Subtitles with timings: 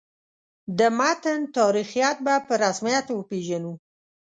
[0.77, 3.73] د متن تاریخیت به په رسمیت وپېژنو.